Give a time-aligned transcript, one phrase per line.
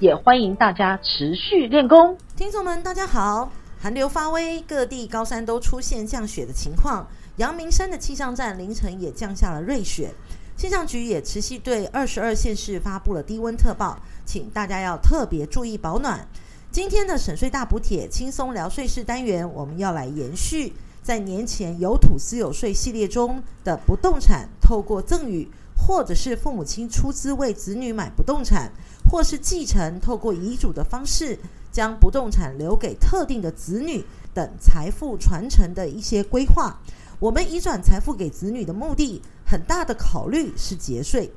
[0.00, 2.16] 也欢迎大家持续练功。
[2.34, 3.52] 听众们，大家好！
[3.78, 7.06] 寒流发威，各地高山都出现降雪的情况。
[7.36, 10.10] 阳明山的气象站凌晨也降下了瑞雪。
[10.56, 16.26] 气象局也持续对二十二县市发布了低温特报，请大家要特别注意保暖。
[16.70, 20.72] 今天的省税大补贴轻松聊税事单元，我们要来延续
[21.10, 28.70] 在年前有土私有税系列中的不动产，透过赠与或者是父母亲出资为子女买不动产，
[29.10, 31.36] 或是继承透过遗嘱的方式
[31.72, 36.78] 将不动产留给特定的子女等财富传承的一些规划。
[37.18, 41.28] 我们移转财富给子女的目的，很大的考虑是节税。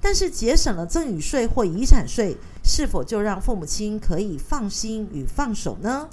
[0.00, 6.08] 但是节省了赠与税或遗产税，是否就让父母亲可以放心与放手呢？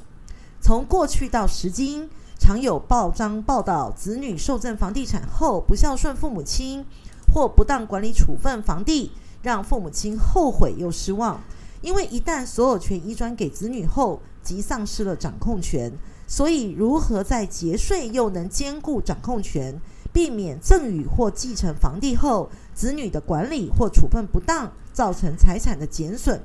[0.59, 6.85] 从过去到时今，常有报章报道子女受赠房地产后不孝顺父母亲，
[7.33, 11.41] 或不当管理处分房地，让父母亲后悔又失望。
[11.81, 15.91] 因为一旦所有权移转给子女后，即丧失了掌控权。
[16.27, 19.79] 所以，如何在节税又能兼顾掌控权？
[20.11, 26.39] 避免赠与或继承房地后，子女的管理或处分不当，造成财产的减损，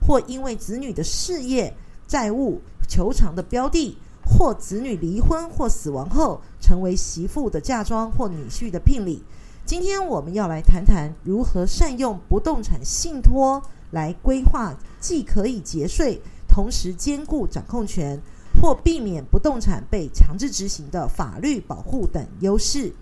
[0.00, 9.22] 或因为子女的事业、债务、求偿的标的，或子女离婚或死亡后，成为媳妇的嫁妆或女婿的聘礼。
[9.64, 18.20] 今天我们要来谈谈如何善用不动产信托来规划，既可以节税，同时兼顾掌控权，
[18.60, 22.92] 或避免不动产被强制执行的法律保护等优势。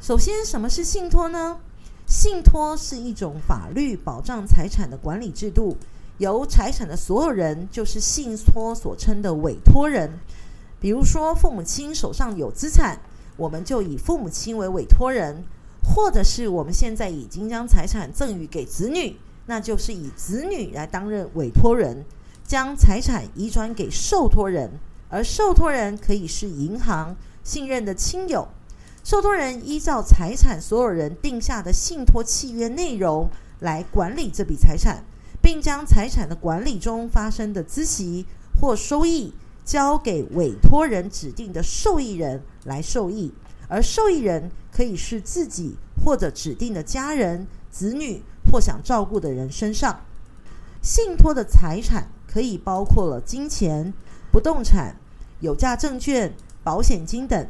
[0.00, 1.58] 首先，什么是信托呢？
[2.06, 5.76] 信托是一种法律保障财产的管理制度，
[6.18, 10.10] 由财产的所有人就是信托所称的委托人。
[10.80, 12.98] 比如说，父母亲手上有资产，
[13.36, 15.42] 我们就以父母亲为委托人；
[15.82, 22.04] 或者是我们现在已经将财产赠与给子女，那就是以子女来担任委托人，
[22.46, 24.70] 将财产移转给受托人，
[25.10, 27.14] 而受托人可以是银行、
[27.44, 28.48] 信任的亲友。
[29.04, 33.28] 受托人依照财产所有人定下的信托契约内容
[33.60, 35.04] 来管理这笔财产，
[35.42, 38.26] 并将财产的管理中发生的孳息
[38.60, 39.32] 或收益
[39.64, 43.32] 交给委托人指定的受益人来受益，
[43.68, 50.00] 而受益人可以是自己或者指定的家人、子女或想照顾的人身上。
[50.82, 53.92] 信托的财产可以包括了金钱、
[54.32, 54.96] 不动产、
[55.40, 56.34] 有价证券、
[56.64, 57.46] 保险金等。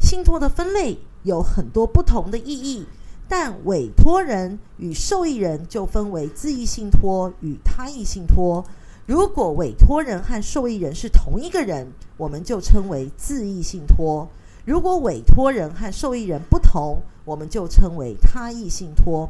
[0.00, 2.86] 信托的分类有很多不同的意义，
[3.28, 8.64] 但委托人与受益人就分为自益信托与他益信托。
[9.06, 14.28] 如果委托人和受益人是同一个人，我们就称为自益信托；
[14.64, 19.28] 如果委托人和受益人不同，我们就称为他益信托。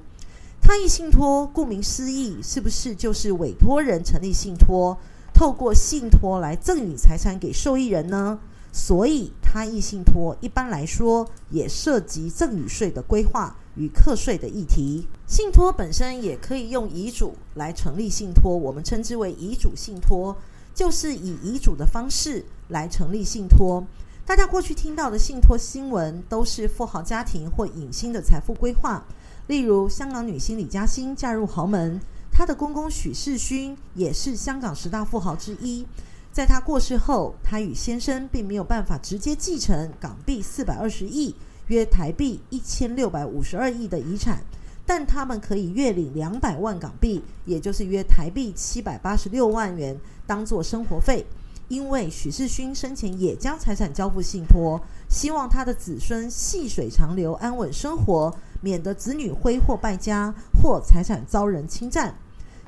[0.60, 4.96] 他益信托顾名思义，是不是就是委托人成立信托，
[5.32, 8.38] 透过信托来赠与财产给受益人呢？
[8.72, 15.06] 所以，他益信托一般来说也涉及赠与税的规划与课税的议题。
[15.26, 20.34] 信托本身也可以用遗嘱来成立信托，我们称之为遗嘱信托，
[20.74, 23.84] 就是以遗嘱的方式来成立信托。
[24.24, 29.04] 大家过去听到的信托新闻都是富豪家庭或影星的财富规划，
[29.48, 32.00] 例如香港女星李嘉欣嫁入豪门，
[32.30, 35.86] 她的公公许世勋也是香港十大富豪之一。
[36.32, 41.34] 在他过世后，他与先生并没有办法直接继承港币四百二十亿
[41.68, 44.42] （约台币一千六百五十二亿）的遗产，
[44.86, 51.26] 但他们可以月领两百万港币，也就是约台币七百八十六万元，当做生活费。
[51.68, 54.80] 因为许世勋生前也将财产交付信托，
[55.10, 62.14] 希望他的子孙细水长流、安稳生活，免得子女挥霍败家或财产遭人侵占。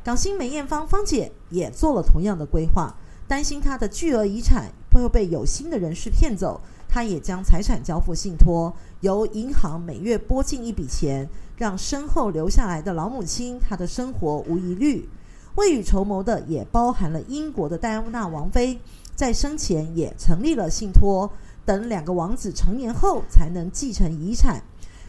[0.02, 2.94] 港星梅艳芳芳姐也做了同样的规划。
[3.26, 15.09] 担心他的巨额遗产会被有心的人士骗走，他也将财产交付信托，由银行每月拨进一笔钱，让身后留下来的老母亲她的生活无疑虑。
[15.56, 18.79] 未雨绸缪的也包含了英国的戴安娜王妃，
[19.15, 21.31] 在生前也成立了信托，
[21.65, 24.62] 等两个王子成年后才能继承遗产。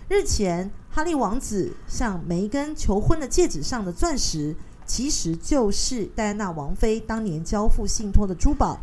[0.08, 4.56] 日前，哈利王子向梅根求婚的戒指上的钻石。
[4.86, 8.80] 其实就是戴安娜王妃当年交付信托的珠宝。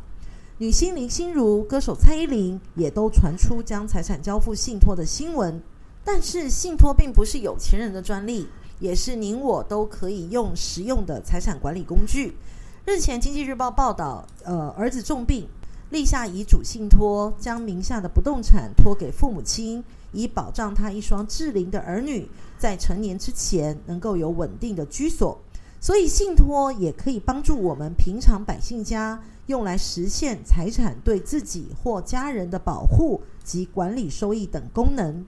[0.58, 5.60] 女星林心如、歌手蔡依林也都传出将财产交付信托的新闻。
[6.04, 8.48] 但是，信托并不是有钱人的专利，
[8.80, 12.36] 也是您我都可以用实用的财产管理工具。
[12.84, 15.48] 日前，《经济日报》报道，呃，儿子重病，
[15.90, 22.28] 立下遗嘱信托，将名下的不动产托给父母亲，以保障他一双适龄的儿女
[22.58, 25.40] 在成年之前能够有稳定的居所。
[25.82, 35.26] 所以，信托也可以帮助我们平常百姓家用来实现财产对自己或家人的保护及管理收益等功能。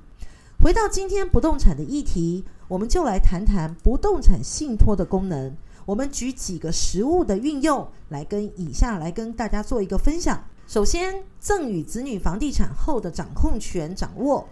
[0.63, 5.53] 回到今天不动产的议题，我们就来谈谈不动产信托的功能。
[5.85, 10.41] 我们举几个实物的运用来跟以下来跟大家做一个分享。
[10.69, 14.49] 首先，赠与子女房地产后的掌控权掌握。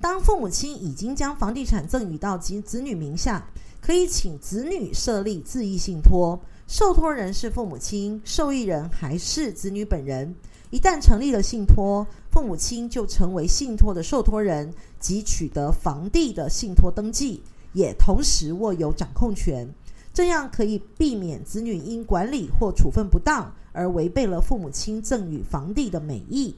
[0.00, 3.46] 当父母亲已经将房地产赠与到及子女名下，
[3.84, 10.32] 可以请子女设立自益信托，受托人是父母亲，受益人还是子女本人。
[10.70, 17.42] 一旦成立了信托，父母亲就成为信托的受托人及取得房地的信托登记，
[17.72, 19.68] 也同时握有掌控权。
[20.14, 26.54] 这样可以避免子女因管理或处分不当而违背了父母亲赠与房地的美意。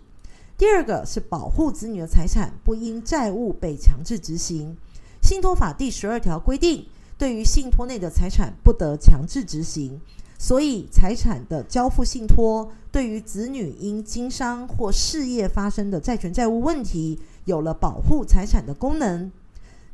[0.59, 4.76] 第二个是保护子女的财产不因债务被强制执行。
[5.23, 6.85] 信托法第十二条规定，
[7.25, 9.99] 对于信托内的财产不得强制执行，
[10.38, 19.32] 所以财产的交付信托对于子女因经商或事业发生的债权债务问题，有了保护财产的功能。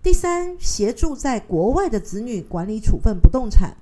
[0.02, 3.76] 第三，协助在国外的子女管理处分不动产。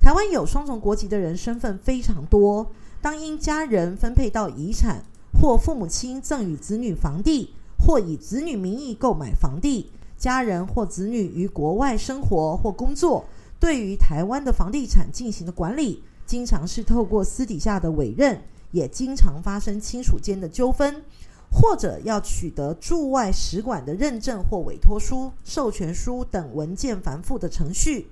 [0.00, 5.04] 台湾有双重国籍的人身份非常多，当因家人分配到遗产，
[5.40, 13.24] 或父母亲赠与子女房地，或以子女名义购买房地，家人或子女于国外生活或工作，
[13.58, 18.40] 对于台湾的房地产进行的管理，经常是透过私底下的委任，
[18.70, 21.02] 也经常发生亲属间的纠纷。
[21.52, 28.06] 或者要取得驻外使馆的认证或委托书、授权书等文件繁复的程序，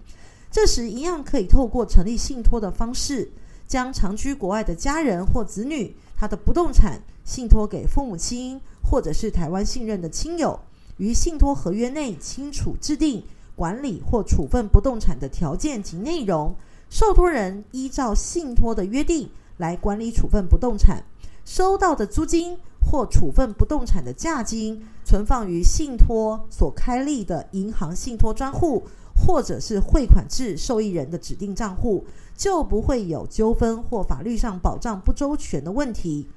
[0.51, 3.31] 这时一样可以透过成立信托的方式，
[3.69, 10.59] 将长居国外的家人或子女他的不动产信托给父母亲或者是台湾信任的亲友，
[10.99, 13.25] 于信托合约内清楚制定
[13.57, 16.55] 管理或处分不动产的条件及内容，
[16.91, 21.03] 受托人依照信托的约定来管理处分不动产，
[21.45, 22.59] 收到的租金。
[22.91, 28.83] 或处分不动产的价金存放于信托所开立的银行信托专户，
[29.15, 36.29] 或者是汇款至受益人的指定账户，就不会有纠纷或法律上保障不周全的问题。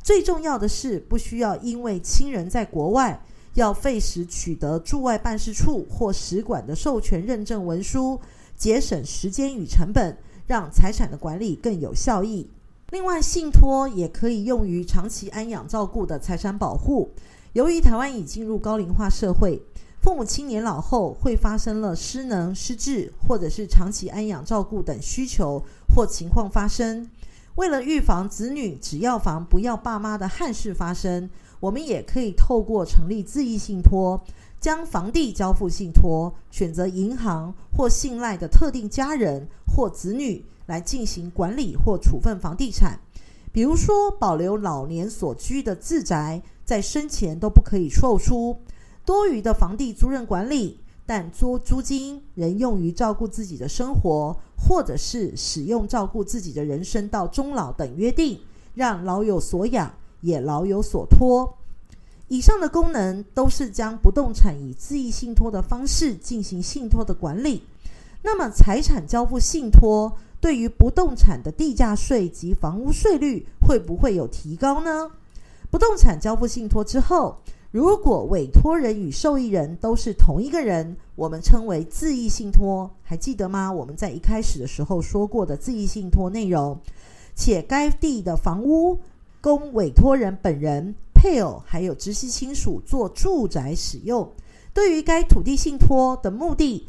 [0.00, 3.20] 最重要的是，不需要因为亲人在国外，
[3.56, 8.20] 要费时取得驻外办事处或使馆的授权认证文书，
[8.54, 10.14] 节省时间与成本，
[10.46, 12.46] 让财产的管理更有效益。
[12.90, 17.10] 另外，信托也可以用于长期安养照顾的财产保护。
[17.54, 19.62] 由于台湾已进入高龄化社会，
[20.02, 25.64] 父母亲年老后会发生了失能、失智，或者是长期安养照顾等需求
[25.94, 27.08] 或情况发生。
[27.54, 31.30] 为了预防子女只要房不要爸妈的憾事发生，
[31.60, 34.20] 我们也可以透过成立自益信托，
[34.60, 40.44] 将房地交付信托，选择银行或信赖的特定家人或子女。
[40.66, 42.98] 来进行管理或处分房地产，
[43.52, 48.56] 比如说保留老年所居的自宅，在生前都不可以售出；
[49.04, 58.40] 多余的房地租赁管理，但租租金仍用于照顾自己的生活，或者是使用照顾自己的人生到终老等约定，
[58.74, 59.94] 让老有所养，
[60.26, 61.56] 也老有所托。
[62.28, 67.62] 以上的功能都是将不动产以自益信托的方式进行信托的管理。
[68.22, 70.12] 那么财产交付信托。
[70.38, 75.10] 对于不动产的地价税及房屋税率会不会有提高呢？
[75.70, 77.38] 不动产交付信托之后，
[77.72, 83.72] 如果委托人与受益人都是同一个人，我们称为自益信托，还记得吗？
[83.72, 86.78] 我们在一开始的时候说过的自益信托内容，
[87.34, 89.00] 且该地的房屋
[89.46, 94.28] 供委托人本人、配偶还有直系亲属做住宅使用，
[94.74, 96.84] 对于该土地信托的目的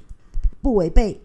[0.59, 1.21] 不违背。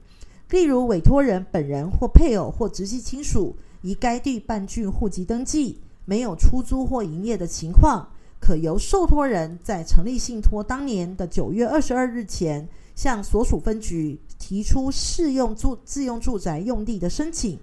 [0.51, 8.07] 例如，委托人本人或配偶或直系亲属于该地办竣户籍登记，没有出租或营业的情况，
[8.39, 17.59] 可由受托人在成立信托当年的九月二十二日前，向所属分局提出适用住自用住宅用地的申请，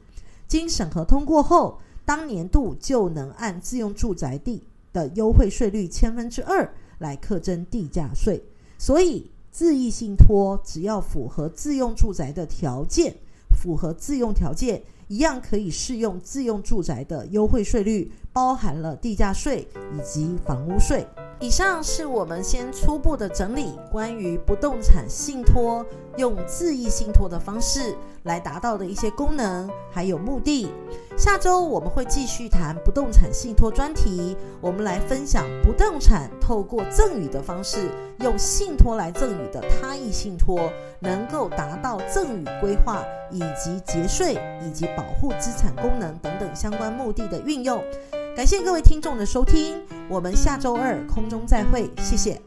[0.48, 1.78] 经审核通过后，
[2.10, 8.44] 当年度就能按自用住宅地的优惠税率千分之二来课征地价税。
[8.80, 13.14] 所以，自益信托只要符合自用住宅的条件，
[13.62, 21.06] 符合自用条件，一样可以适用自用住宅的优惠税率，包含了地价税以及房屋税。
[21.42, 25.86] 以上是我们先初步的整理，关于不动产信托
[26.18, 30.70] 用自益信托的方式来达到的一些功能还有目的。
[31.18, 40.70] 下周我们会继续谈不动产信托专题，我们来分享不动产透过赠与的方式，用信托来赠与的他益信托，
[41.00, 47.82] 能够达到赠与规划以及节税以及保护资产功能等等相关目的的运用。
[48.40, 49.76] 感谢各位听众的收听，
[50.08, 52.42] 我们下周二空中再会，谢谢。